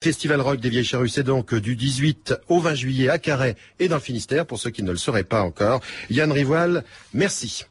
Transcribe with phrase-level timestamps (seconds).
[0.00, 3.88] Festival Rock des Vieilles Charrues, c'est donc du 18 au 20 juillet à Carhaix et
[3.88, 5.80] dans le Finistère, pour ceux qui ne le sauraient pas encore.
[6.08, 7.64] Yann Rivoal, merci.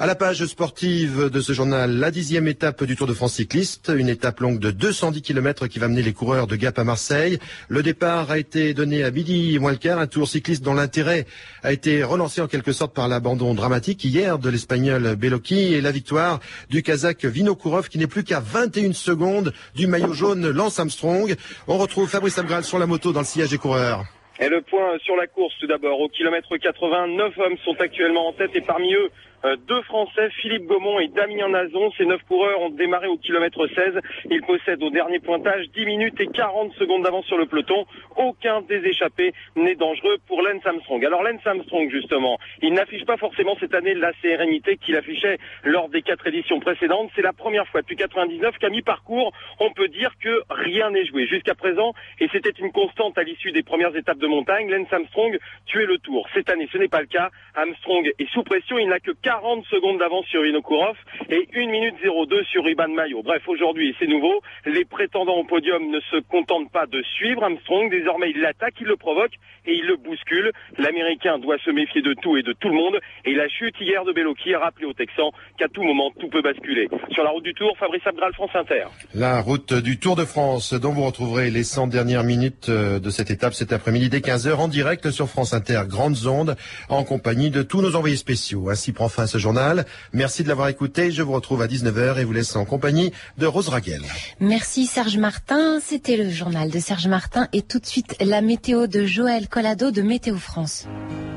[0.00, 3.90] À la page sportive de ce journal, la dixième étape du Tour de France cycliste,
[3.92, 7.40] une étape longue de 210 km qui va mener les coureurs de Gap à Marseille.
[7.66, 11.26] Le départ a été donné à midi moins le quart, un tour cycliste dont l'intérêt
[11.64, 15.90] a été relancé en quelque sorte par l'abandon dramatique hier de l'Espagnol Bellocchi et la
[15.90, 16.38] victoire
[16.70, 21.34] du Kazakh Vinokourov qui n'est plus qu'à 21 secondes du maillot jaune Lance Armstrong.
[21.66, 24.04] On retrouve Fabrice Abgral sur la moto dans le sillage des coureurs.
[24.38, 26.00] Et le point sur la course tout d'abord.
[26.00, 29.10] Au kilomètre 80, neuf hommes sont actuellement en tête et parmi eux
[29.44, 31.92] euh, deux Français, Philippe Gaumont et Damien Nazon.
[31.96, 34.00] Ces neuf coureurs ont démarré au kilomètre 16.
[34.30, 37.86] Ils possèdent au dernier pointage 10 minutes et 40 secondes d'avance sur le peloton.
[38.16, 41.04] Aucun des échappés n'est dangereux pour Lance Armstrong.
[41.04, 45.88] Alors Lance Armstrong, justement, il n'affiche pas forcément cette année la sérénité qu'il affichait lors
[45.88, 47.10] des quatre éditions précédentes.
[47.14, 51.26] C'est la première fois depuis 99 qu'à mi-parcours, on peut dire que rien n'est joué.
[51.26, 55.38] Jusqu'à présent, et c'était une constante à l'issue des premières étapes de montagne, Lance Armstrong
[55.66, 56.26] tuait le tour.
[56.34, 57.30] Cette année, ce n'est pas le cas.
[57.54, 58.78] Armstrong est sous pression.
[58.78, 60.96] Il n'a que 40 secondes d'avance sur Vinokourov
[61.28, 63.22] et 1 minute 02 sur Iban Mayo.
[63.22, 64.40] Bref, aujourd'hui, c'est nouveau.
[64.64, 67.90] Les prétendants au podium ne se contentent pas de suivre Armstrong.
[67.90, 69.32] Désormais, il l'attaque, il le provoque
[69.66, 70.50] et il le bouscule.
[70.78, 72.98] L'Américain doit se méfier de tout et de tout le monde.
[73.26, 75.28] Et la chute hier de Bellocchi a rappelé aux Texans
[75.58, 76.88] qu'à tout moment, tout peut basculer.
[77.12, 78.84] Sur la route du Tour, Fabrice Abgral, France Inter.
[79.12, 83.10] La route du Tour de France, dont vous retrouverez les 100 dernières minutes euh, de
[83.10, 86.56] cette étape cet après-midi dès 15h en direct sur France Inter, Grandes Ondes,
[86.88, 88.70] en compagnie de tous nos envoyés spéciaux.
[88.70, 89.84] Ainsi prend fin ce journal.
[90.12, 91.10] Merci de l'avoir écouté.
[91.10, 94.02] Je vous retrouve à 19h et vous laisse en compagnie de Rose Raguel.
[94.38, 95.80] Merci Serge Martin.
[95.84, 99.90] C'était le journal de Serge Martin et tout de suite la météo de Joël Collado
[99.90, 100.86] de Météo France.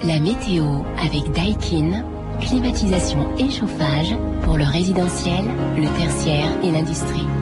[0.03, 0.63] La météo
[0.99, 2.05] avec Daikin,
[2.39, 5.43] climatisation et chauffage pour le résidentiel,
[5.75, 7.41] le tertiaire et l'industrie.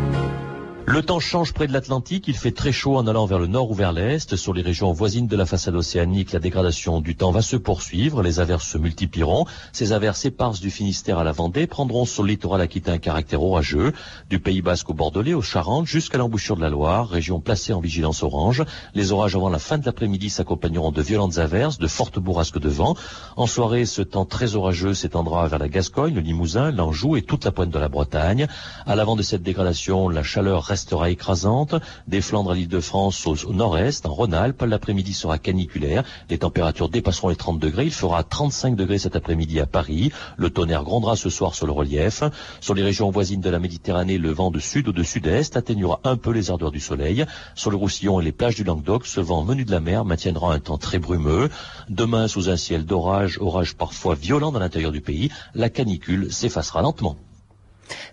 [0.91, 3.69] Le temps change près de l'Atlantique, il fait très chaud en allant vers le nord
[3.69, 4.35] ou vers l'est.
[4.35, 8.23] Sur les régions voisines de la façade océanique, la dégradation du temps va se poursuivre,
[8.23, 9.45] les averses se multiplieront.
[9.71, 13.43] Ces averses éparses du Finistère à la Vendée prendront sur le littoral aquitain un caractère
[13.43, 13.93] orageux,
[14.31, 17.81] du Pays Basque au Bordelais, au Charentes, jusqu'à l'embouchure de la Loire, région placée en
[17.81, 18.63] vigilance orange.
[18.95, 22.69] Les orages avant la fin de l'après-midi s'accompagneront de violentes averses, de fortes bourrasques de
[22.69, 22.95] vent.
[23.35, 27.45] En soirée, ce temps très orageux s'étendra vers la Gascogne, le Limousin, l'Anjou et toute
[27.45, 28.47] la pointe de la Bretagne.
[28.87, 31.75] À l'avant de cette dégradation, la chaleur reste restera écrasante.
[32.07, 36.03] Des Flandres à l'île de France au, nord-est, en Rhône-Alpes, l'après-midi sera caniculaire.
[36.29, 37.83] Les températures dépasseront les 30 degrés.
[37.83, 40.11] Il fera 35 degrés cet après-midi à Paris.
[40.37, 42.23] Le tonnerre grondera ce soir sur le relief.
[42.61, 45.99] Sur les régions voisines de la Méditerranée, le vent de sud ou de sud-est atténuera
[46.05, 47.25] un peu les ardeurs du soleil.
[47.55, 50.53] Sur le Roussillon et les plages du Languedoc, ce vent venu de la mer maintiendra
[50.53, 51.49] un temps très brumeux.
[51.89, 56.81] Demain, sous un ciel d'orage, orage parfois violent dans l'intérieur du pays, la canicule s'effacera
[56.81, 57.17] lentement.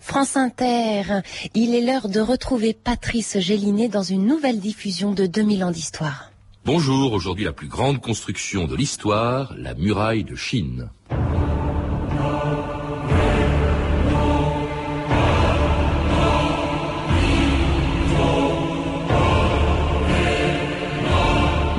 [0.00, 1.22] France Inter,
[1.54, 6.30] il est l'heure de retrouver Patrice Gélinet dans une nouvelle diffusion de 2000 ans d'histoire.
[6.64, 10.90] Bonjour, aujourd'hui la plus grande construction de l'histoire, la muraille de Chine.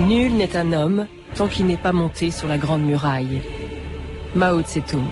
[0.07, 3.41] Nul n'est un homme tant qu'il n'est pas monté sur la grande muraille.
[4.35, 5.03] Mao Tse-tung.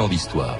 [0.00, 0.58] 2000 ans d'histoire.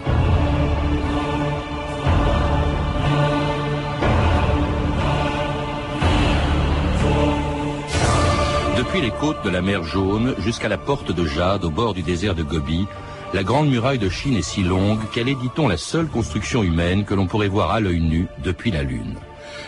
[8.76, 12.02] Depuis les côtes de la mer Jaune jusqu'à la porte de Jade au bord du
[12.02, 12.86] désert de Gobi,
[13.32, 17.04] la grande muraille de Chine est si longue qu'elle est, dit-on, la seule construction humaine
[17.04, 19.14] que l'on pourrait voir à l'œil nu depuis la Lune.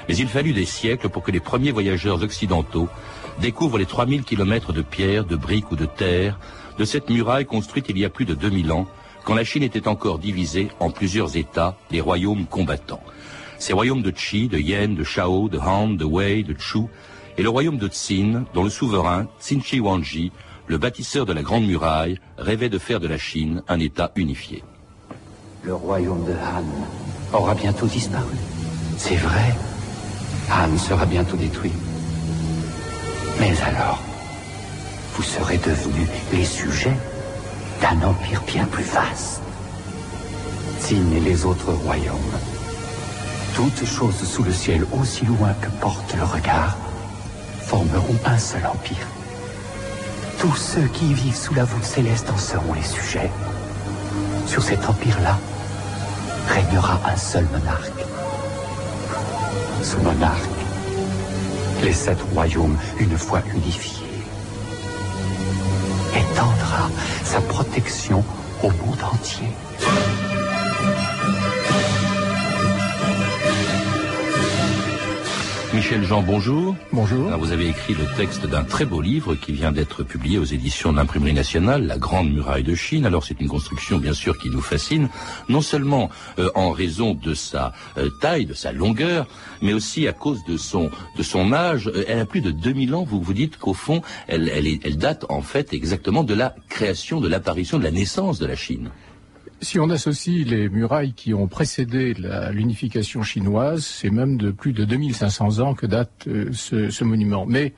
[0.09, 2.89] Mais il fallut des siècles pour que les premiers voyageurs occidentaux
[3.41, 6.39] découvrent les 3000 kilomètres de pierre, de briques ou de terre
[6.79, 8.87] de cette muraille construite il y a plus de 2000 ans
[9.25, 13.03] quand la Chine était encore divisée en plusieurs États, les royaumes combattants.
[13.59, 16.87] Ces royaumes de Qi, de Yan, de Shao, de Han, de Wei, de Chu,
[17.39, 19.81] et le royaume de Tsin, dont le souverain, Tsin Shi
[20.67, 24.65] le bâtisseur de la Grande Muraille, rêvait de faire de la Chine un État unifié.
[25.63, 28.37] Le royaume de Han aura bientôt disparu.
[28.97, 29.55] C'est vrai.
[30.51, 31.73] Han sera bientôt détruit.
[33.39, 34.03] Mais alors,
[35.15, 36.97] vous serez devenus les sujets
[37.83, 39.43] d'un empire bien plus vaste.
[40.81, 42.39] Tsin et les autres royaumes,
[43.55, 46.77] toutes choses sous le ciel aussi loin que porte le regard,
[47.61, 49.07] formeront un seul empire.
[50.39, 53.31] Tous ceux qui vivent sous la voûte céleste en seront les sujets.
[54.47, 55.39] sur cet empire-là,
[56.49, 58.05] régnera un seul monarque.
[59.83, 60.61] Ce monarque,
[61.83, 64.02] les sept royaumes, une fois unifiés,
[67.33, 68.23] sa protection
[68.63, 69.49] au monde entier.
[75.83, 76.77] Michel Jean, bonjour.
[76.93, 77.27] Bonjour.
[77.27, 80.45] Alors, vous avez écrit le texte d'un très beau livre qui vient d'être publié aux
[80.45, 83.05] éditions de l'Imprimerie nationale, La Grande Muraille de Chine.
[83.05, 85.09] Alors c'est une construction bien sûr qui nous fascine,
[85.49, 86.09] non seulement
[86.39, 89.27] euh, en raison de sa euh, taille, de sa longueur,
[89.61, 91.89] mais aussi à cause de son de son âge.
[91.89, 93.03] Euh, elle a plus de 2000 ans.
[93.03, 96.55] Vous vous dites qu'au fond, elle, elle, est, elle date en fait exactement de la
[96.69, 98.93] création, de l'apparition, de la naissance de la Chine.
[99.63, 102.15] Si on associe les murailles qui ont précédé
[102.53, 107.47] l'unification chinoise, c'est même de plus de 2500 ans que date euh, ce, monument.
[107.47, 107.73] Mais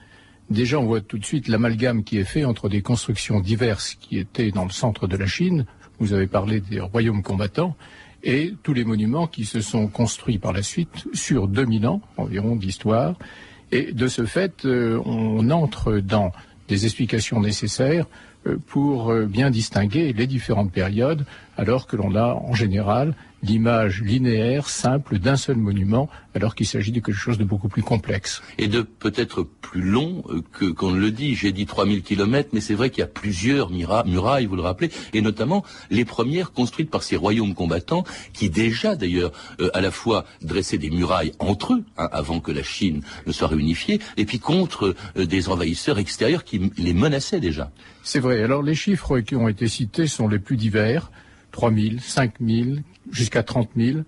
[0.48, 4.18] déjà, on voit tout de suite l'amalgame qui est fait entre des constructions diverses qui
[4.18, 5.66] étaient dans le centre de la Chine.
[5.98, 7.76] Vous avez parlé des royaumes combattants
[8.22, 12.56] et tous les monuments qui se sont construits par la suite sur 2000 ans environ
[12.56, 13.14] d'histoire.
[13.72, 16.32] Et de ce fait, euh, on entre dans
[16.66, 18.06] des explications nécessaires
[18.66, 21.24] pour euh, bien distinguer les différentes périodes,
[21.56, 23.14] alors que l'on a en général
[23.44, 27.82] l'image linéaire, simple d'un seul monument, alors qu'il s'agit de quelque chose de beaucoup plus
[27.82, 28.42] complexe.
[28.58, 31.34] Et de peut-être plus long euh, que qu'on ne le dit.
[31.34, 34.90] J'ai dit 3000 kilomètres, mais c'est vrai qu'il y a plusieurs murailles, vous le rappelez,
[35.12, 39.32] et notamment les premières construites par ces royaumes combattants, qui déjà d'ailleurs
[39.72, 43.48] à la fois dressaient des murailles entre eux, hein, avant que la Chine ne soit
[43.48, 47.70] réunifiée, et puis contre des envahisseurs extérieurs qui les menaçaient déjà.
[48.02, 48.42] C'est vrai.
[48.42, 51.10] Alors les chiffres qui ont été cités sont les plus divers.
[51.54, 52.70] 3 000, 5 000,
[53.14, 54.00] jusqu'à 30 000.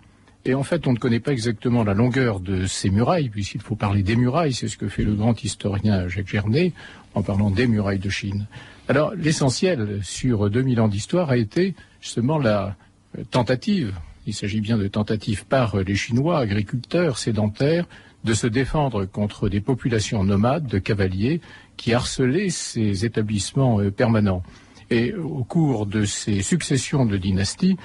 [0.44, 3.74] Et en fait, on ne connaît pas exactement la longueur de ces murailles, puisqu'il faut
[3.74, 4.52] parler des murailles.
[4.52, 6.72] C'est ce que fait le grand historien Jacques Gernet
[7.14, 8.46] en parlant des murailles de Chine.
[8.88, 12.76] Alors, l'essentiel sur 2000 ans d'histoire a été justement la
[13.18, 13.94] euh, tentative,
[14.26, 17.86] il s'agit bien de tentative par les Chinois, agriculteurs, sédentaires,
[18.22, 21.40] de se défendre contre des populations nomades de cavaliers
[21.76, 24.42] qui harcelaient ces établissements euh, permanents.
[24.90, 27.76] Et au cours de ces successions de dynasties,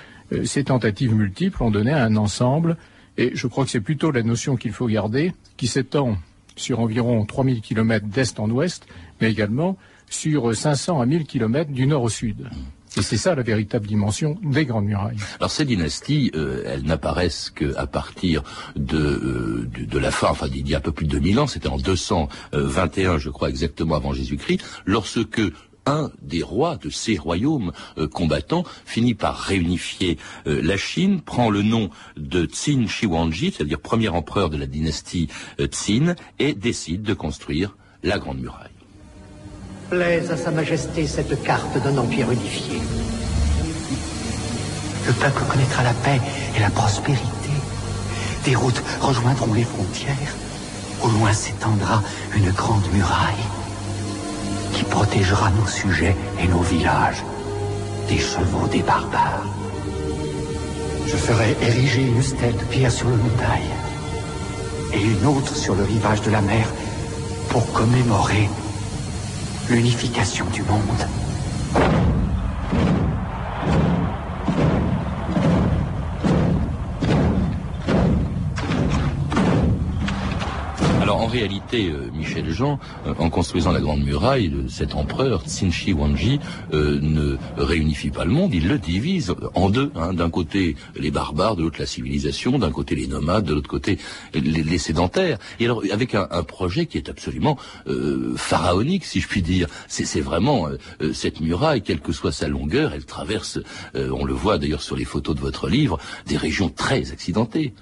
[0.43, 2.77] ces tentatives multiples ont donné un ensemble,
[3.17, 6.17] et je crois que c'est plutôt la notion qu'il faut garder, qui s'étend
[6.55, 8.85] sur environ 3000 km d'est en ouest,
[9.19, 9.77] mais également
[10.09, 12.49] sur 500 à 1000 km du nord au sud.
[12.97, 15.15] Et c'est ça la véritable dimension des grandes murailles.
[15.39, 18.43] Alors ces dynasties, euh, elles n'apparaissent qu'à partir
[18.75, 21.39] de, euh, de, de, la fin, enfin d'il y a un peu plus de 2000
[21.39, 25.41] ans, c'était en 221 je crois exactement avant Jésus-Christ, lorsque
[25.85, 30.17] un des rois de ces royaumes euh, combattants finit par réunifier
[30.47, 34.67] euh, la Chine, prend le nom de Qin Shi Huangdi, c'est-à-dire premier empereur de la
[34.67, 35.27] dynastie
[35.59, 35.67] euh,
[36.39, 38.69] et décide de construire la Grande Muraille.
[39.89, 42.79] Plaise à Sa Majesté cette carte d'un empire unifié.
[45.07, 46.21] Le peuple connaîtra la paix
[46.55, 47.49] et la prospérité.
[48.45, 50.35] Des routes rejoindront les frontières.
[51.03, 52.01] Au loin s'étendra
[52.35, 53.50] une grande muraille
[55.11, 57.21] protégera nos sujets et nos villages
[58.07, 59.45] des chevaux des barbares.
[61.05, 63.73] Je ferai ériger une stèle de pierre sur le montagne
[64.93, 66.65] et une autre sur le rivage de la mer
[67.49, 68.49] pour commémorer
[69.69, 71.05] l'unification du monde.
[81.31, 86.39] Réalité, euh, Michel Jean, euh, en construisant la Grande Muraille, cet empereur, Tsinchi Wanji,
[86.73, 89.91] euh, ne réunifie pas le monde, il le divise en deux.
[89.95, 90.13] Hein.
[90.13, 93.97] D'un côté, les barbares, de l'autre, la civilisation, d'un côté, les nomades, de l'autre côté,
[94.33, 95.37] les, sédentaires.
[95.59, 97.57] Et alors, avec un, projet qui est absolument
[98.35, 99.67] pharaonique, si je puis dire.
[99.87, 100.67] C'est vraiment
[101.13, 103.59] cette muraille, quelle que soit sa longueur, elle traverse,
[103.93, 107.73] on le voit d'ailleurs sur les photos de votre livre, des régions très accidentées.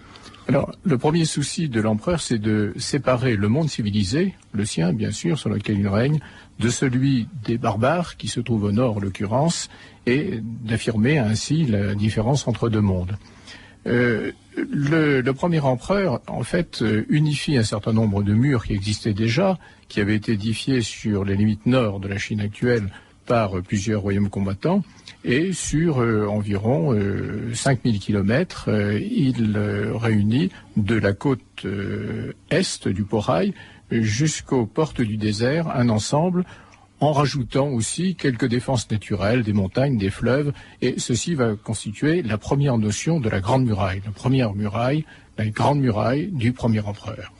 [0.49, 5.11] Alors, le premier souci de l'empereur, c'est de séparer le monde civilisé, le sien bien
[5.11, 6.19] sûr, sur lequel il règne,
[6.59, 9.69] de celui des barbares, qui se trouve au nord en l'occurrence,
[10.07, 13.15] et d'affirmer ainsi la différence entre deux mondes.
[13.85, 19.13] Euh, le, premier empereur, en fait, euh, unifie un certain nombre de murs qui existaient
[19.13, 22.89] déjà, qui avaient été édifiés sur les limites nord de la Chine actuelle
[23.27, 24.83] par plusieurs royaumes combattants,
[25.23, 31.39] et sur euh, environ euh, 5000 kilomètres, euh, il euh, réunit de la côte
[32.49, 33.53] est du Porail
[33.91, 36.45] jusqu'aux portes du désert un ensemble
[37.01, 42.37] en rajoutant aussi quelques défenses naturelles, des montagnes, des fleuves, et ceci va constituer la
[42.37, 45.05] première notion de la Grande Muraille, la première muraille,
[45.39, 47.31] la Grande Muraille du premier empereur.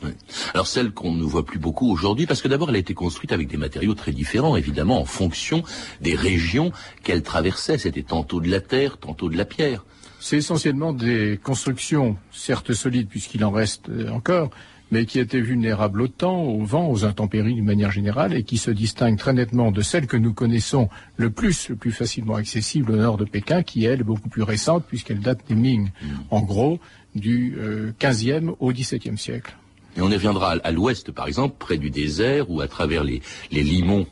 [0.54, 3.30] Alors celle qu'on ne voit plus beaucoup aujourd'hui, parce que d'abord elle a été construite
[3.30, 5.62] avec des matériaux très différents, évidemment, en fonction
[6.00, 7.76] des régions qu'elle traversait.
[7.76, 9.84] C'était tantôt de la terre, tantôt de la pierre.
[10.18, 14.50] C'est essentiellement des constructions, certes solides puisqu'il en reste euh, encore,
[14.90, 18.56] mais qui étaient vulnérables au temps, au vent, aux intempéries d'une manière générale, et qui
[18.56, 22.92] se distinguent très nettement de celles que nous connaissons le plus, le plus facilement accessible
[22.92, 25.90] au nord de Pékin, qui elle est beaucoup plus récente puisqu'elle date des Ming.
[26.02, 26.06] Mm.
[26.30, 26.80] En gros,
[27.14, 29.56] du euh, 15e au XVIIe siècle.
[29.96, 33.22] Et on y reviendra à, l'ouest, par exemple, près du désert ou à travers les,
[33.50, 34.06] les limons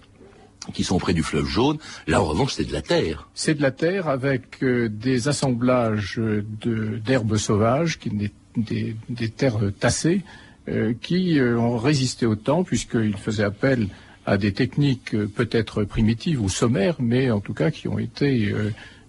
[0.72, 1.78] qui sont près du fleuve jaune.
[2.06, 3.28] Là, en revanche, c'est de la terre.
[3.34, 10.22] C'est de la terre avec euh, des assemblages d'herbes sauvages, qui, des, des, terres tassées,
[10.68, 13.88] euh, qui euh, ont résisté au temps, puisqu'ils faisaient appel
[14.26, 18.52] à des techniques peut-être primitives ou sommaires, mais en tout cas qui ont été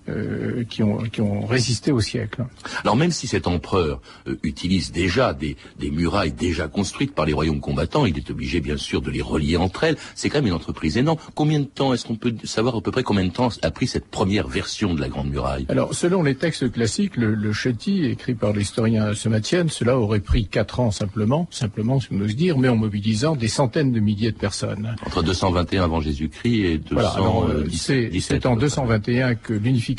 [0.09, 2.45] euh, qui, ont, qui ont résisté au siècle.
[2.83, 7.33] Alors même si cet empereur euh, utilise déjà des, des, murailles déjà construites par les
[7.33, 9.97] royaumes combattants, il est obligé bien sûr de les relier entre elles.
[10.15, 11.19] C'est quand même une entreprise énorme.
[11.35, 13.87] Combien de temps est-ce qu'on peut savoir à peu près combien de temps a pris
[13.87, 15.65] cette première version de la Grande Muraille?
[15.69, 20.47] Alors selon les textes classiques, le, le Chéti, écrit par l'historien Sematienne, cela aurait pris
[20.47, 24.31] quatre ans simplement, simplement si on ose dire, mais en mobilisant des centaines de milliers
[24.31, 24.95] de personnes.
[25.05, 26.89] Entre 221 avant Jésus-Christ et 217.
[26.91, 27.15] Voilà,
[27.49, 29.98] euh, c'est en 221 que l'unification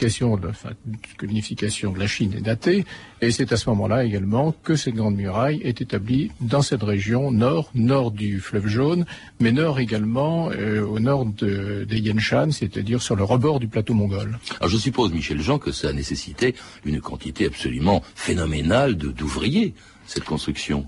[1.21, 2.85] l'unification de la Chine est datée,
[3.21, 7.31] et c'est à ce moment-là également que cette grande muraille est établie dans cette région
[7.31, 9.05] nord, nord du fleuve jaune,
[9.41, 13.95] mais nord également euh, au nord de, des Yanshan, c'est-à-dire sur le rebord du plateau
[13.95, 14.39] mongol.
[14.67, 16.55] Je suppose, Michel Jean, que ça a nécessité
[16.85, 19.75] une quantité absolument phénoménale d'ouvriers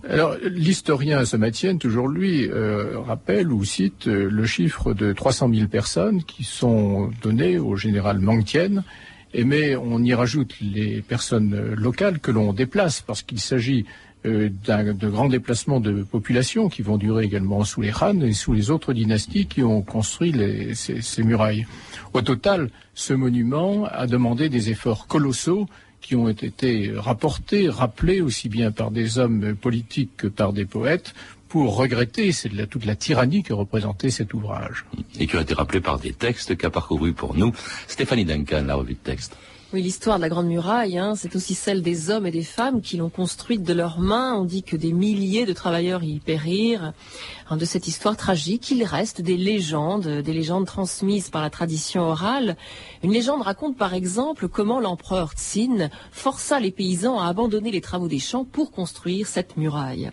[0.09, 5.69] Alors, l'historien Samatienne, toujours lui, euh, rappelle ou cite euh, le chiffre de 300 000
[5.69, 8.83] personnes qui sont données au général Mangtien,
[9.33, 13.87] et mais on y rajoute les personnes euh, locales que l'on déplace, parce qu'il s'agit
[14.25, 18.71] de grands déplacements de population qui vont durer également sous les Han et sous les
[18.71, 20.33] autres dynasties qui ont construit
[20.75, 21.67] ces, murailles.
[22.12, 25.67] Au total, ce monument a demandé des efforts colossaux
[26.02, 31.14] qui ont été rapportés, rappelés aussi bien par des hommes politiques que par des poètes,
[31.49, 32.32] pour regretter
[32.71, 34.87] toute la tyrannie que représentait cet ouvrage.
[35.21, 37.52] Et qui ont été rappelés par des textes qu'a parcouru pour nous
[37.88, 39.37] Stéphanie Duncan, la revue de texte.
[39.75, 42.83] Oui, l'histoire de la Grande Muraille, hein, c'est aussi celle des hommes et des femmes
[42.83, 44.35] qui l'ont construite de leurs mains.
[44.35, 46.93] On dit que des milliers de travailleurs y périrent.
[47.50, 52.59] de cette histoire tragique, il reste des légendes, des légendes transmises par la tradition orale.
[53.02, 58.09] Une légende raconte par exemple comment l'empereur Tsin força les paysans à abandonner les travaux
[58.09, 60.12] des champs pour construire cette muraille.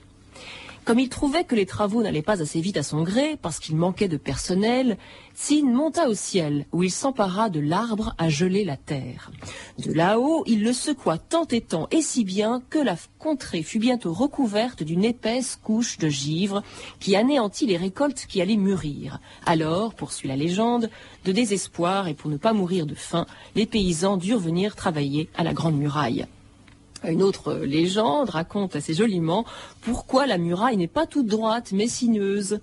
[0.89, 3.75] Comme il trouvait que les travaux n'allaient pas assez vite à son gré, parce qu'il
[3.75, 4.97] manquait de personnel,
[5.35, 9.29] Tsin monta au ciel, où il s'empara de l'arbre à geler la terre.
[9.77, 13.77] De là-haut, il le secoua tant et tant, et si bien que la contrée fut
[13.77, 16.63] bientôt recouverte d'une épaisse couche de givre
[16.99, 19.19] qui anéantit les récoltes qui allaient mûrir.
[19.45, 20.89] Alors, poursuit la légende,
[21.23, 25.43] de désespoir et pour ne pas mourir de faim, les paysans durent venir travailler à
[25.43, 26.25] la grande muraille.
[27.07, 29.45] Une autre légende raconte assez joliment
[29.81, 32.59] pourquoi la muraille n'est pas toute droite mais sinueuse.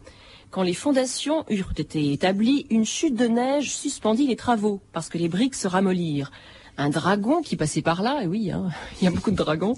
[0.51, 5.19] Quand les fondations eurent été établies, une chute de neige suspendit les travaux parce que
[5.19, 6.31] les briques se ramollirent
[6.79, 8.69] un dragon qui passait par là, et oui, hein,
[9.01, 9.77] il y a beaucoup de dragons,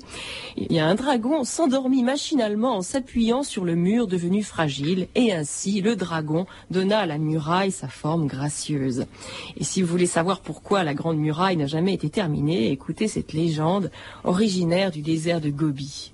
[0.56, 5.32] il y a un dragon s'endormit machinalement en s'appuyant sur le mur devenu fragile, et
[5.32, 9.06] ainsi le dragon donna à la muraille sa forme gracieuse.
[9.56, 13.32] Et si vous voulez savoir pourquoi la grande muraille n'a jamais été terminée, écoutez cette
[13.32, 13.90] légende
[14.24, 16.12] originaire du désert de Gobi.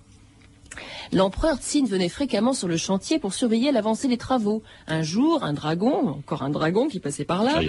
[1.14, 4.64] L'empereur Tsin venait fréquemment sur le chantier pour surveiller l'avancée des travaux.
[4.88, 7.60] Un jour, un dragon, encore un dragon qui passait par là.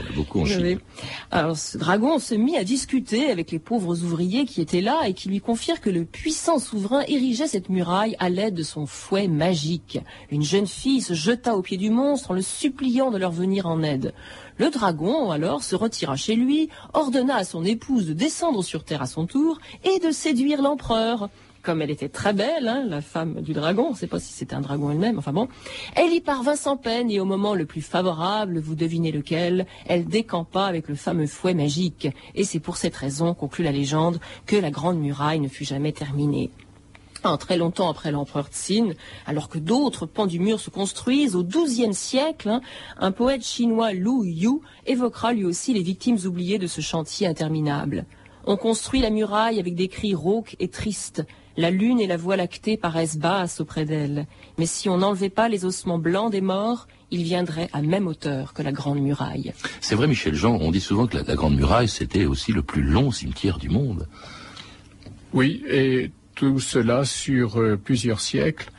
[1.29, 5.13] Alors ce dragon se mit à discuter avec les pauvres ouvriers qui étaient là et
[5.13, 9.27] qui lui confirent que le puissant souverain érigeait cette muraille à l'aide de son fouet
[9.27, 9.99] magique.
[10.31, 13.67] Une jeune fille se jeta au pied du monstre en le suppliant de leur venir
[13.67, 14.15] en aide.
[14.57, 19.01] Le dragon, alors, se retira chez lui, ordonna à son épouse de descendre sur terre
[19.01, 21.29] à son tour et de séduire l'empereur
[21.65, 24.31] comme elle était très belle, hein, la femme du dragon, on ne sait pas si
[24.31, 25.47] c'était un dragon elle-même, enfin bon,
[25.95, 30.05] elle y parvint sans peine et au moment le plus favorable, vous devinez lequel, elle
[30.05, 32.07] décampa avec le fameux fouet magique.
[32.35, 35.91] Et c'est pour cette raison, conclut la légende, que la grande muraille ne fut jamais
[35.91, 36.51] terminée.
[37.39, 38.89] très longtemps après l'empereur Tsin,
[39.25, 42.61] alors que d'autres pans du mur se construisent, au XIIe siècle, hein,
[42.99, 48.05] un poète chinois Lu Yu évoquera lui aussi les victimes oubliées de ce chantier interminable.
[48.47, 51.25] On construit la muraille avec des cris rauques et tristes
[51.57, 54.27] La lune et la voie lactée paraissent basses auprès d'elle.
[54.57, 58.53] Mais si on n'enlevait pas les ossements blancs des morts, il viendrait à même hauteur
[58.53, 59.53] que la Grande Muraille.
[59.79, 62.61] C'est vrai, Michel Jean, on dit souvent que la, la Grande Muraille, c'était aussi le
[62.61, 64.07] plus long cimetière du monde.
[65.33, 68.71] Oui, et tout cela sur euh, plusieurs siècles.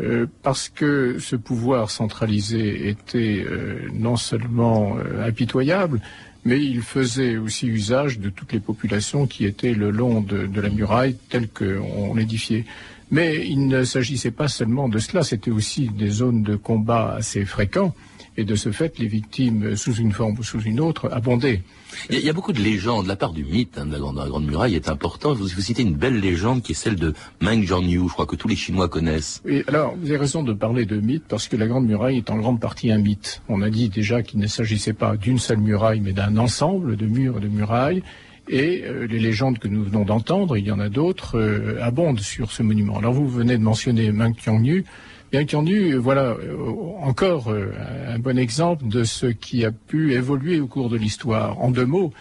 [0.00, 6.00] Euh, parce que ce pouvoir centralisé était euh, non seulement euh, impitoyable,
[6.48, 10.70] mais il faisait aussi usage de toutes les populations qui étaient le long de, la
[10.70, 12.64] muraille telle qu'on l'édifiait.
[13.10, 17.44] Mais il ne s'agissait pas seulement de cela, c'était aussi des zones de combat assez
[17.44, 17.94] fréquents,
[18.38, 21.60] et de ce fait, les victimes, sous une forme ou sous une autre, abondaient.
[22.08, 23.08] Il y, a, beaucoup de légendes.
[23.08, 25.34] La part du mythe hein, de, la grande, de, la grande, Muraille est important.
[25.34, 28.36] Vous, vous citez une belle légende qui est celle de Meng Jianyu, je crois que
[28.36, 29.42] tous les Chinois connaissent.
[29.44, 32.30] Et alors, vous avez raison de parler de mythe, parce que la Grande Muraille est
[32.30, 33.42] en grande partie un mythe.
[33.48, 37.06] On a dit déjà qu'il ne s'agissait pas d'une seule muraille, mais d'un ensemble de
[37.06, 38.04] murs et de murailles.
[38.48, 42.20] Et euh, les légendes que nous venons d'entendre, il y en a d'autres, euh, abondent
[42.20, 42.98] sur ce monument.
[42.98, 44.84] Alors vous venez de mentionner Meng Qiangnu.
[45.30, 46.56] Bien entendu, voilà euh,
[47.02, 47.70] encore euh,
[48.08, 51.60] un bon exemple de ce qui a pu évoluer au cours de l'histoire.
[51.60, 52.14] En deux mots,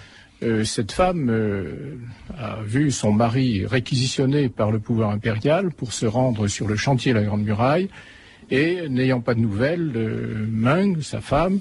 [0.43, 1.31] euh, cette femme
[2.37, 7.13] a vu son mari réquisitionné par le pouvoir impérial pour se rendre sur le chantier
[7.13, 7.87] de la Grande Muraille
[8.51, 9.93] et n'ayant pas de nouvelles,
[10.49, 11.59] Meng, sa femme,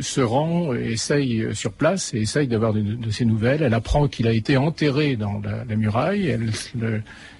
[0.00, 3.62] se rend, essaye sur place et essaye d'avoir de, ses nouvelles.
[3.62, 6.38] Elle apprend qu'il a été enterré dans la, muraille.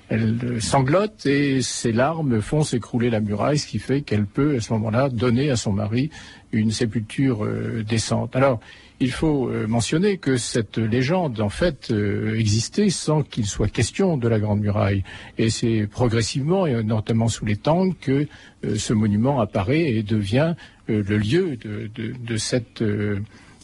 [0.08, 4.60] Elle sanglote et ses larmes font s'écrouler la muraille, ce qui fait qu'elle peut à
[4.60, 6.10] ce moment-là donner à son mari
[6.52, 8.34] une sépulture euh, décente.
[8.34, 8.58] Alors,
[9.00, 14.16] il faut euh, mentionner que cette légende, en fait, euh, existait sans qu'il soit question
[14.16, 15.04] de la Grande Muraille.
[15.36, 18.26] Et c'est progressivement, et notamment sous les Tang, que
[18.64, 20.54] euh, ce monument apparaît et devient
[20.90, 22.82] euh, le lieu de, de, de cette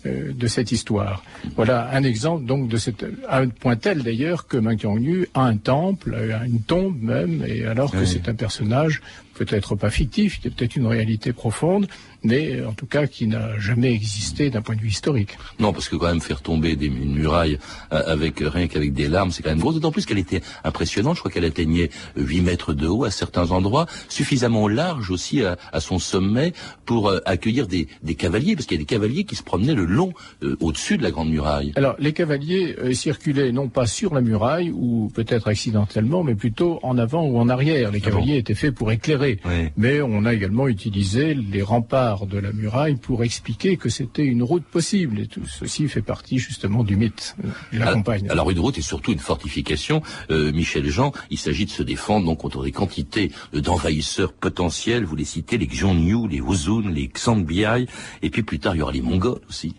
[0.07, 1.23] euh, de cette histoire.
[1.57, 5.45] Voilà un exemple donc de cette à un point tel d'ailleurs que Meng Qiangnu a
[5.45, 8.07] un temple, a une tombe même, et alors que oui.
[8.07, 9.03] c'est un personnage
[9.35, 11.87] peut-être pas fictif, y a peut-être une réalité profonde,
[12.23, 15.37] mais en tout cas qui n'a jamais existé d'un point de vue historique.
[15.59, 17.59] Non, parce que quand même faire tomber des, une muraille
[17.93, 19.73] euh, avec rien qu'avec des larmes, c'est quand même gros.
[19.73, 21.17] D'autant plus qu'elle était impressionnante.
[21.17, 25.57] Je crois qu'elle atteignait 8 mètres de haut à certains endroits, suffisamment large aussi à,
[25.73, 26.53] à son sommet
[26.87, 29.75] pour euh, accueillir des, des, cavaliers, parce qu'il y a des cavaliers qui se promenaient
[29.75, 30.13] le long,
[30.43, 31.73] euh, au-dessus de la grande muraille.
[31.77, 36.79] Alors les cavaliers euh, circulaient non pas sur la muraille ou peut-être accidentellement, mais plutôt
[36.83, 37.91] en avant ou en arrière.
[37.91, 38.39] Les ah cavaliers bon.
[38.39, 39.69] étaient faits pour éclairer oui.
[39.77, 44.43] Mais on a également utilisé les remparts de la muraille pour expliquer que c'était une
[44.43, 45.21] route possible.
[45.21, 47.37] Et tout ceci fait partie justement du mythe
[47.73, 48.29] de la alors, campagne.
[48.31, 50.03] Alors une route est surtout une fortification.
[50.31, 55.05] Euh, Michel Jean, il s'agit de se défendre donc contre des quantités d'envahisseurs potentiels.
[55.05, 57.87] Vous les citez, les Xiongnu, les Wuzun, les Xiangbiai.
[58.23, 59.75] Et puis plus tard, il y aura les Mongols aussi.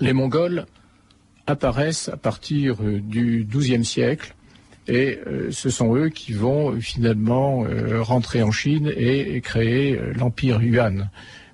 [0.00, 0.66] Les Mongols
[1.46, 4.34] apparaissent à partir euh, du XIIe siècle
[4.90, 9.40] et euh, ce sont eux qui vont euh, finalement euh, rentrer en Chine et, et
[9.40, 11.08] créer euh, l'empire Yuan.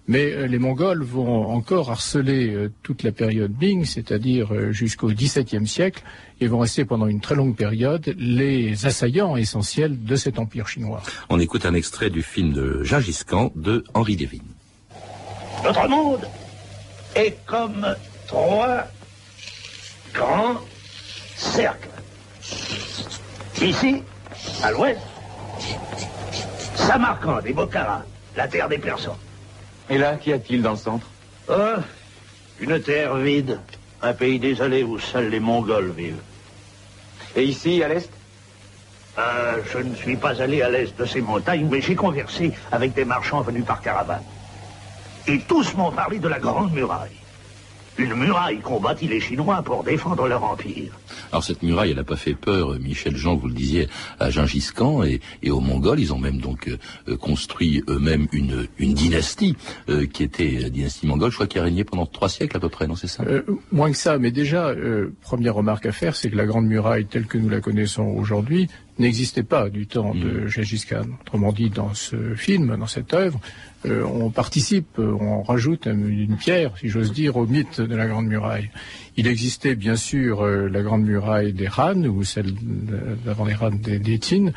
[0.09, 5.67] Mais euh, les Mongols vont encore harceler euh, toute la période Ming, c'est-à-dire jusqu'au XVIIe
[5.67, 6.03] siècle,
[6.41, 11.03] et vont rester pendant une très longue période les assaillants essentiels de cet empire chinois.
[11.29, 14.43] On écoute un extrait du film de Gengis Khan de Henri Devine.
[15.63, 16.27] Notre monde
[17.15, 17.87] est comme
[18.29, 18.85] trois
[20.15, 20.61] grands
[21.37, 21.89] cercles.
[23.61, 24.03] Ici,
[24.63, 25.01] à l'ouest,
[26.75, 28.03] Samarcande et Bokhara,
[28.37, 29.17] la terre des Persans.
[29.89, 31.07] Et là, qu'y a-t-il dans le centre?
[31.49, 31.55] Oh,
[32.61, 33.59] Une terre vide,
[34.03, 36.21] un pays désolé où seuls les Mongols vivent.
[37.35, 38.11] Et ici, à l'est?
[39.19, 42.93] Euh, Je ne suis pas allé à l'est de ces montagnes, mais j'ai conversé avec
[42.93, 44.23] des marchands venus par caravane.
[45.27, 47.11] Et tous m'ont parlé de la Grande Muraille.
[47.99, 50.93] Une muraille qu'ont bâti les Chinois pour défendre leur empire.
[51.33, 53.89] Alors cette muraille, elle n'a pas fait peur, Michel Jean, vous le disiez,
[54.21, 56.01] à Gengis Khan et, et aux Mongols.
[56.01, 56.69] Ils ont même donc
[57.09, 59.57] euh, construit eux-mêmes une, une dynastie
[59.89, 62.61] euh, qui était la dynastie mongole, je crois, qui a régné pendant trois siècles à
[62.61, 63.23] peu près, non c'est ça?
[63.25, 64.75] Euh, Moins que ça, mais déjà,
[65.23, 68.69] première remarque à faire, c'est que la Grande Muraille, telle que nous la connaissons aujourd'hui,
[68.99, 70.21] n'existait pas du temps mmh.
[70.21, 71.07] de Gengis Khan.
[71.23, 73.41] Autrement dit, dans ce film, dans cette œuvre,
[73.85, 78.27] euh, on participe, on rajoute une pierre, si j'ose dire, au mythe de la Grande
[78.27, 78.71] Muraille.
[79.17, 82.53] Il existait bien sûr euh, la Grande Muraille des Han, ou celle
[83.25, 84.53] d'avant les Han des, des Qin,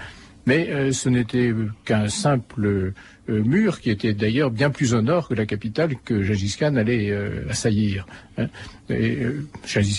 [0.49, 1.53] mais euh, ce n'était
[1.85, 2.93] qu'un simple euh,
[3.27, 7.47] mur qui était d'ailleurs bien plus au nord que la capitale que Gengis allait euh,
[7.51, 8.07] assaillir.
[8.39, 8.47] Hein.
[8.89, 9.27] Et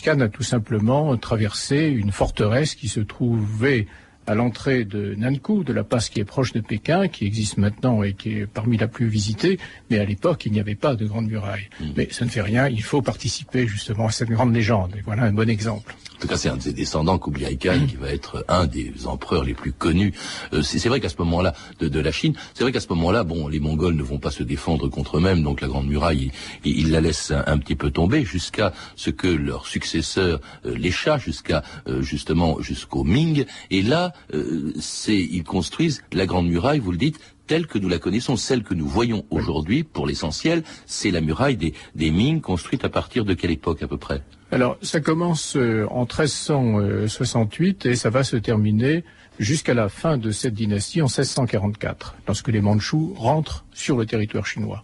[0.09, 3.87] a tout simplement traversé une forteresse qui se trouvait
[4.31, 8.05] à l'entrée de Nankou, de la passe qui est proche de Pékin, qui existe maintenant
[8.05, 9.59] et qui est parmi la plus visitée.
[9.91, 11.69] Mais à l'époque, il n'y avait pas de grande muraille.
[11.81, 11.87] Hmm.
[11.97, 14.95] Mais ça ne fait rien, il faut participer justement à cette grande légende.
[14.97, 15.97] Et voilà un bon exemple.
[16.17, 18.93] En tout cas, c'est un de ses descendants, Kublai Khan, qui va être un des
[19.07, 20.13] empereurs les plus connus.
[20.53, 23.25] Euh, c'est vrai qu'à ce moment-là, de, de la Chine, c'est vrai qu'à ce moment-là,
[23.25, 26.31] bon, les Mongols ne vont pas se défendre contre eux-mêmes, donc la Grande Muraille,
[26.65, 30.77] ils, ils la laissent un, un petit peu tomber jusqu'à ce que leurs successeurs euh,
[30.77, 33.47] les chassent, jusqu'à euh, justement jusqu'au Ming.
[33.71, 34.73] Et là, euh,
[35.09, 38.75] ils construisent la Grande Muraille, vous le dites, telle que nous la connaissons, celle que
[38.75, 43.35] nous voyons aujourd'hui, pour l'essentiel, c'est la muraille des, des Ming, construite à partir de
[43.35, 44.23] quelle époque à peu près?
[44.53, 49.05] Alors, ça commence euh, en 1368 et ça va se terminer
[49.41, 54.47] jusqu'à la fin de cette dynastie en 1644, lorsque les Mandchous rentrent sur le territoire
[54.47, 54.83] chinois.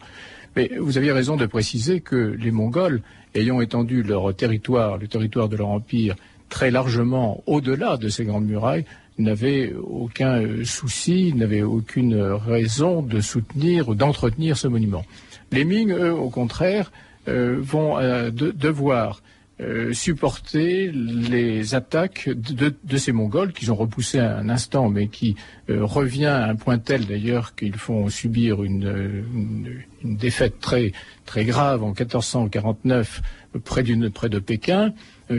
[0.56, 3.02] Mais vous aviez raison de préciser que les Mongols,
[3.34, 6.16] ayant étendu leur territoire, le territoire de leur empire,
[6.48, 8.86] très largement au-delà de ces grandes murailles,
[9.18, 15.04] n'avaient aucun euh, souci, n'avaient aucune raison de soutenir ou d'entretenir ce monument.
[15.52, 16.92] Les Ming, eux, au contraire,
[17.28, 19.22] euh, vont euh, de- devoir
[19.92, 25.34] supporter les attaques de, ces Mongols qu'ils ont repoussés un instant, mais qui
[25.66, 30.92] revient à un point tel d'ailleurs qu'ils font subir une, défaite très
[31.24, 33.22] très grave en 1449
[33.64, 34.92] près, de Pékin,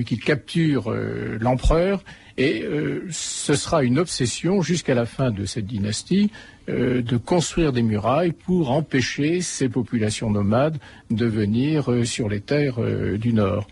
[0.05, 2.03] qu'ils capturent euh, l'empereur.
[2.37, 6.31] Et euh, ce sera une obsession jusqu'à la fin de cette dynastie
[6.69, 10.77] euh, de construire des murailles pour empêcher ces populations nomades
[11.09, 12.79] de venir euh, sur les terres
[13.17, 13.67] du Nord.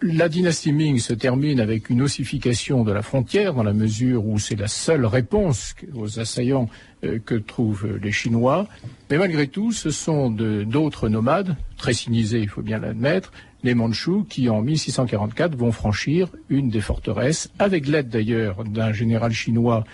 [0.00, 4.38] La dynastie Ming se termine avec une ossification de la frontière dans la mesure où
[4.38, 6.68] c'est la seule réponse aux assaillants
[7.02, 8.68] que trouvent les Chinois.
[9.10, 14.24] Mais malgré tout, ce sont d'autres nomades, très sinisés, il faut bien l'admettre, les Mandchous,
[14.28, 19.84] qui en 1644 vont franchir une des forteresses, avec l'aide d'ailleurs d'un général chinois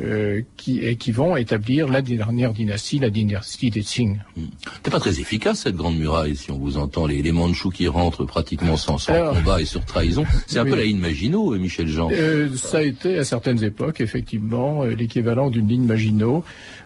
[0.00, 4.20] euh, qui, et qui vont établir la dernière dynastie, la dynastie des Qing.
[4.82, 7.86] C'est pas très efficace cette grande muraille, si on vous entend les, les Mandchous qui
[7.88, 10.24] rentrent pratiquement sans, sans Alors- combat et sur trahison.
[10.46, 10.70] C'est un Oui.
[10.70, 12.08] peu la ligne Maginot, euh, Michel Jean.
[12.10, 16.42] Euh, ça a été à certaines époques, effectivement, euh, l'équivalent d'une ligne Maginot.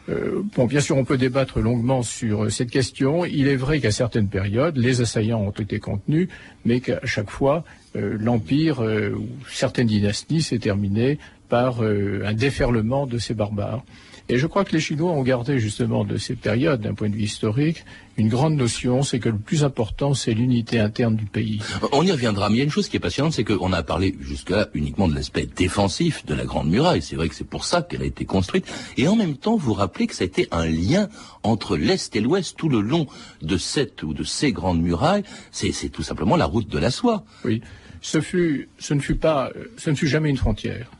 [0.09, 3.25] Euh, bon, bien sûr, on peut débattre longuement sur euh, cette question.
[3.25, 6.29] Il est vrai qu'à certaines périodes, les assaillants ont été contenus,
[6.64, 7.64] mais qu'à chaque fois,
[7.97, 13.83] euh, l'empire ou certaines dynasties s'est terminé par euh, un déferlement de ces barbares.
[14.29, 17.15] Et je crois que les Chinois ont gardé justement de ces périodes, d'un point de
[17.15, 17.85] vue historique,
[18.17, 21.61] une grande notion, c'est que le plus important, c'est l'unité interne du pays.
[21.93, 23.85] On y reviendra, mais il y a une chose qui est passionnante, c'est qu'on a
[23.85, 27.03] parlé jusque-là uniquement de l'aspect défensif de la Grande Muraille.
[27.03, 28.67] C'est vrai que c'est pour ça qu'elle a été construite.
[28.97, 31.09] Et en même temps, vous rappelez que ça a été un lien
[31.45, 33.07] entre l'Est et l'Ouest tout le long
[33.43, 35.23] de cette ou de ces grandes murailles.
[35.53, 37.25] C'est tout simplement la route de la soie.
[37.45, 37.63] Oui,
[38.01, 40.91] ce fut, ce ne fut pas, euh, ce ne fut jamais une frontière,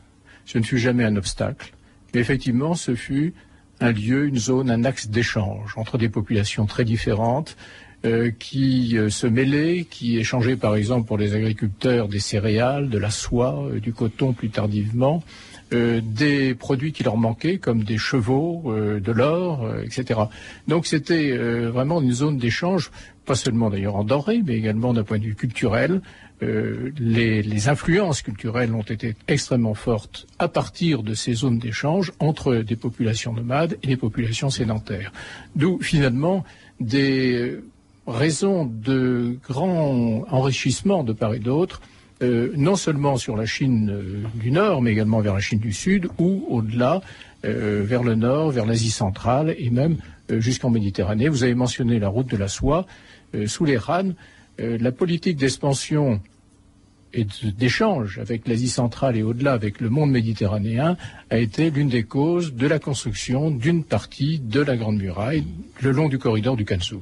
[0.47, 1.73] ce ne fut jamais un obstacle,
[2.13, 3.35] mais effectivement, ce fut
[3.79, 7.55] un lieu, une zone, un axe d'échange entre des populations très différentes
[8.05, 12.97] euh, qui euh, se mêlaient, qui échangeaient par exemple pour les agriculteurs des céréales, de
[12.97, 15.23] la soie, euh, du coton plus tardivement,
[15.69, 20.21] des produits qui leur manquaient comme des chevaux, de l'or, etc.
[20.69, 22.89] Donc c'était vraiment une zone d'échange,
[23.25, 26.01] pas seulement d'ailleurs en denrées, mais également d'un point de vue culturel.
[26.43, 32.57] Euh, les, influences culturelles ont été extrêmement fortes à partir de ces zones d'échange entre
[32.57, 35.11] des populations nomades et des populations sédentaires.
[35.55, 36.43] D'où finalement
[36.79, 37.57] des
[38.05, 41.81] raisons de grand enrichissement de part et d'autre,
[42.21, 45.73] euh, non seulement sur la Chine euh, du Nord, mais également vers la Chine du
[45.73, 47.01] Sud, ou au-delà,
[47.43, 49.97] vers le Nord, vers l'Asie centrale et même
[50.29, 51.29] jusqu'en Méditerranée.
[51.29, 52.85] Vous avez mentionné la route de la soie.
[53.45, 54.11] Sous les Han,
[54.59, 56.21] euh, la politique d'expansion
[57.13, 57.25] et
[57.57, 60.97] d'échange avec l'Asie centrale et au-delà avec le monde méditerranéen
[61.29, 65.45] a été l'une des causes de la construction d'une partie de la Grande Muraille
[65.81, 66.97] le long du corridor du Kansu.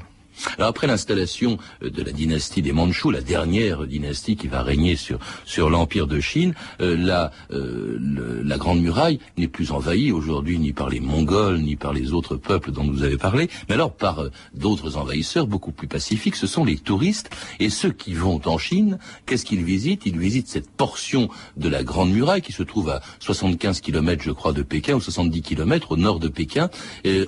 [0.57, 4.95] Alors après l'installation euh, de la dynastie des Mandchous, la dernière dynastie qui va régner
[4.95, 7.97] sur sur l'empire de Chine, euh, la euh,
[8.43, 12.35] la Grande Muraille n'est plus envahie aujourd'hui ni par les Mongols ni par les autres
[12.35, 16.35] peuples dont vous avez parlé, mais alors par euh, d'autres envahisseurs beaucoup plus pacifiques.
[16.35, 18.99] Ce sont les touristes et ceux qui vont en Chine.
[19.25, 20.05] Qu'est-ce qu'ils visitent?
[20.05, 24.31] Ils visitent cette portion de la Grande Muraille qui se trouve à 75 km, je
[24.31, 26.69] crois, de Pékin ou 70 km au nord de Pékin,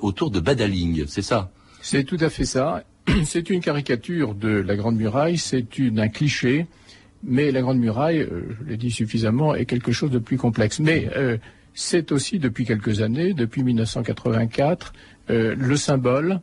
[0.02, 1.06] autour de Badaling.
[1.08, 1.52] C'est ça?
[1.82, 2.84] C'est tout à fait ça.
[3.26, 5.66] C'est une caricature de la Grande Muraille, c'est
[5.98, 6.68] un cliché,
[7.24, 10.80] mais la Grande Muraille, euh, je l'ai dit suffisamment, est quelque chose de plus complexe.
[10.80, 11.38] Mais euh,
[11.74, 14.94] c'est aussi depuis quelques années, depuis 1984,
[15.30, 16.40] euh, le symbole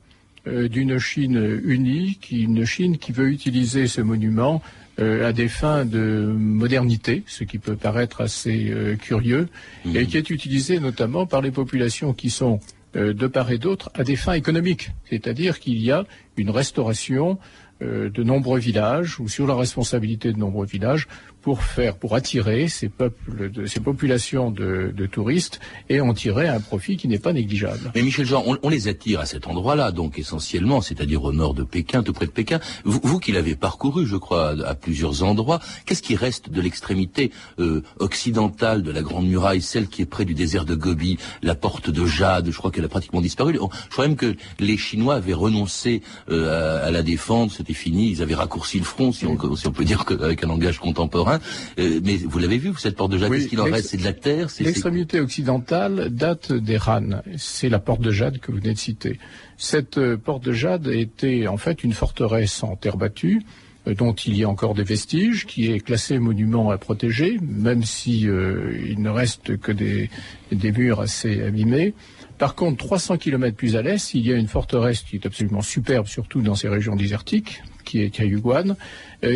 [0.46, 4.60] d'une Chine unie, qui, une Chine qui veut utiliser ce monument
[4.98, 9.48] à des fins de modernité, ce qui peut paraître assez curieux,
[9.86, 10.06] et mhm.
[10.06, 12.60] qui est utilisé notamment par les populations qui sont
[12.92, 14.90] de part et d'autre à des fins économiques.
[15.08, 16.04] C'est-à-dire qu'il y a
[16.36, 17.38] une restauration
[17.80, 21.06] de nombreux villages ou sur la responsabilité de nombreux villages
[21.44, 26.48] pour faire, pour attirer ces peuples, de, ces populations de, de, touristes et en tirer
[26.48, 27.92] un profit qui n'est pas négligeable.
[27.94, 31.52] Mais Michel Jean, on, on les attire à cet endroit-là, donc essentiellement, c'est-à-dire au nord
[31.52, 32.60] de Pékin, tout près de Pékin.
[32.86, 37.30] Vous, vous qui l'avez parcouru, je crois, à, plusieurs endroits, qu'est-ce qui reste de l'extrémité
[37.58, 41.54] euh, occidentale de la Grande Muraille, celle qui est près du désert de Gobi, la
[41.54, 43.52] porte de Jade, je crois qu'elle a pratiquement disparu.
[43.52, 48.22] Je crois même que les Chinois avaient renoncé euh, à, la défendre, c'était fini, ils
[48.22, 51.33] avaient raccourci le front, si on, si on peut dire avec un langage contemporain.
[51.78, 53.90] Euh, mais vous l'avez vu, cette porte de Jade, qu'est-ce qu'il en reste?
[53.90, 57.22] C'est de la terre L'extrémité occidentale date des Han.
[57.36, 59.18] C'est la porte de Jade que vous venez de citer.
[59.56, 63.42] Cette euh, porte de Jade était en fait une forteresse en terre battue
[63.86, 67.82] euh, dont il y a encore des vestiges, qui est classé monument à protéger, même
[67.82, 70.10] si il ne reste que des,
[70.50, 71.94] des murs assez abîmés.
[72.38, 75.62] Par contre, 300 km plus à l'est, il y a une forteresse qui est absolument
[75.62, 78.74] superbe, surtout dans ces régions désertiques, qui est Kayuguan, euh,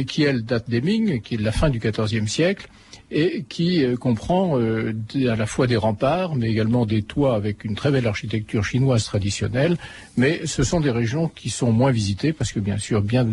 [0.06, 2.68] qui elle date des Ming, qui est de la fin du XIVe siècle,
[3.10, 4.92] et qui euh, comprend euh,
[5.30, 9.04] à la fois des remparts, mais également des toits avec une très belle architecture chinoise
[9.04, 9.76] traditionnelle.
[10.16, 13.26] Mais ce sont des régions qui sont moins visitées parce que bien sûr bien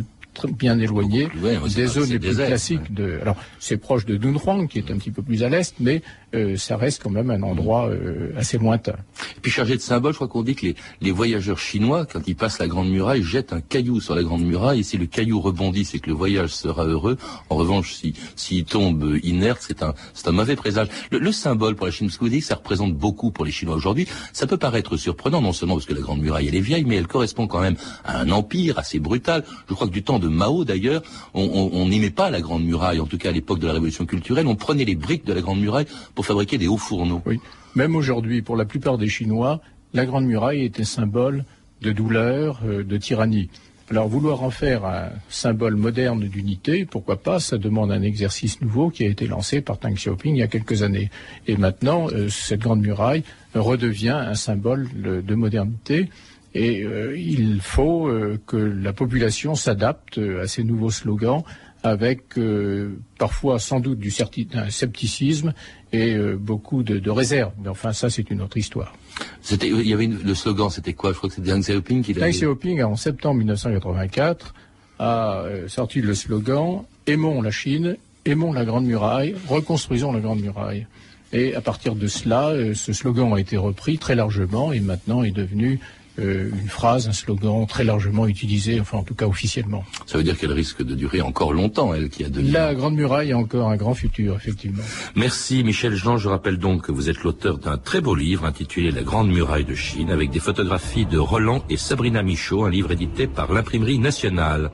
[0.57, 1.29] bien éloignées
[1.75, 3.19] des zones les plus classiques de.
[3.21, 6.01] Alors c'est proche de Dunhuang qui est un petit peu plus à l'est, mais
[6.35, 8.95] euh, ça reste quand même un endroit euh, assez lointain.
[9.37, 10.67] Et puis chargé de symboles, je crois qu'on dit que
[11.01, 14.43] les, voyageurs chinois, quand ils passent la Grande Muraille, jettent un caillou sur la Grande
[14.43, 17.17] Muraille, et si le caillou rebondit, c'est que le voyage sera heureux.
[17.49, 19.93] En revanche, s'il si, tombe inerte, c'est un,
[20.25, 20.87] un mauvais présage.
[21.11, 23.75] Le, symbole pour la Chine, ce que vous dites, ça représente beaucoup pour les Chinois
[23.75, 24.07] aujourd'hui.
[24.33, 26.95] Ça peut paraître surprenant, non seulement parce que la Grande Muraille, elle est vieille, mais
[26.95, 29.43] elle correspond quand même à un empire assez brutal.
[29.69, 31.01] Je crois que du temps de Mao, d'ailleurs,
[31.33, 34.47] on n'aimait pas la Grande Muraille, en tout cas à l'époque de la Révolution culturelle.
[34.47, 37.21] On prenait les briques de la Grande Muraille pour fabriquer des hauts fourneaux.
[37.25, 37.39] Oui.
[37.75, 39.59] Même aujourd'hui, pour la plupart des Chinois,
[39.93, 41.43] la Grande Muraille était symbole
[41.81, 43.49] de douleur, euh, de tyrannie.
[43.91, 48.89] Alors vouloir en faire un symbole moderne d'unité, pourquoi pas Ça demande un exercice nouveau
[48.89, 51.11] qui a été lancé par Deng Xiaoping il y a quelques années.
[51.47, 56.09] Et maintenant, euh, cette grande muraille redevient un symbole de modernité.
[56.55, 58.09] Et euh, il faut
[58.47, 61.43] que la population s'adapte à ces nouveaux slogans
[61.85, 65.53] avec euh, parfois sans doute du scepticisme
[65.93, 67.51] et euh, beaucoup de, de réserve.
[67.61, 68.95] Mais enfin, ça, c'est une autre histoire.
[69.41, 71.11] C'était, il y avait le slogan, c'était quoi?
[71.11, 74.55] Je crois que c'était Deng Xiaoping qui Deng Xiaoping, en septembre 1984,
[74.97, 80.41] a euh, sorti le slogan Aimons la Chine, aimons la Grande Muraille, reconstruisons la Grande
[80.41, 80.87] Muraille.
[81.33, 85.31] Et à partir de cela, ce slogan a été repris très largement et maintenant est
[85.31, 85.79] devenu
[86.19, 89.83] euh, une phrase, un slogan très largement utilisé, enfin en tout cas officiellement.
[90.05, 92.51] Ça veut dire qu'elle risque de durer encore longtemps, elle qui a donné.
[92.51, 94.83] La Grande Muraille a encore un grand futur, effectivement.
[95.15, 96.17] Merci Michel Jean.
[96.17, 99.65] Je rappelle donc que vous êtes l'auteur d'un très beau livre intitulé La Grande Muraille
[99.65, 103.99] de Chine, avec des photographies de Roland et Sabrina Michaud, un livre édité par l'imprimerie
[103.99, 104.71] nationale.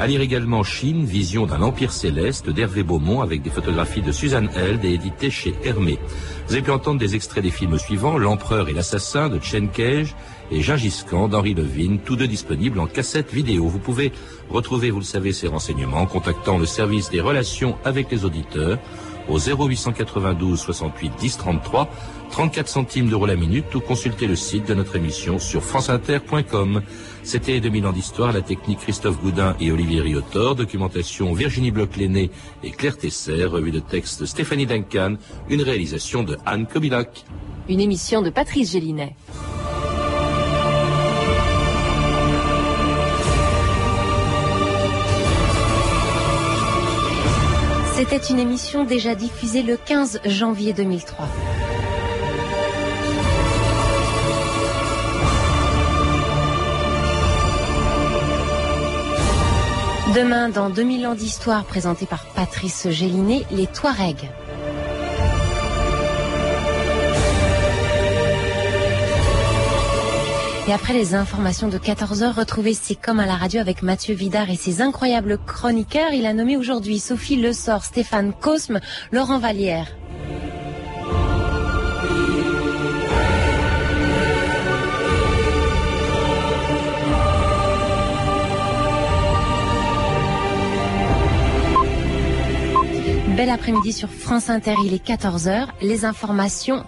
[0.00, 4.50] À lire également Chine, vision d'un empire céleste d'Hervé Beaumont avec des photographies de Suzanne
[4.56, 5.98] Held et édité chez Hermé.
[6.48, 10.16] Vous avez pu entendre des extraits des films suivants, L'Empereur et l'Assassin de Chen Cage
[10.50, 13.68] et Gingis Khan d'Henri Levine, tous deux disponibles en cassette vidéo.
[13.68, 14.12] Vous pouvez
[14.50, 18.78] retrouver, vous le savez, ces renseignements en contactant le service des relations avec les auditeurs
[19.28, 21.88] au 0892 68 10 33,
[22.30, 26.82] 34 centimes d'euros la minute ou consulter le site de notre émission sur franceinter.com.
[27.22, 32.30] C'était 2000 ans d'histoire, la technique Christophe Goudin et Olivier Riotor, documentation Virginie Bloch-Léné
[32.64, 35.16] et Claire Tesser, revue de texte Stéphanie Duncan,
[35.48, 37.24] une réalisation de Anne Kobilac.
[37.68, 39.14] Une émission de Patrice Gélinet.
[48.04, 51.24] C'était une émission déjà diffusée le 15 janvier 2003.
[60.16, 64.28] Demain, dans 2000 ans d'histoire, présenté par Patrice Gélinet, les Touaregs.
[70.68, 74.48] Et après les informations de 14h, retrouvez C'est comme à la radio avec Mathieu Vidard
[74.48, 76.12] et ses incroyables chroniqueurs.
[76.12, 78.78] Il a nommé aujourd'hui Sophie Le Stéphane Cosme,
[79.10, 79.88] Laurent Vallière.
[93.36, 95.66] Bel après-midi sur France Inter, il est 14h.
[95.80, 96.84] Les informations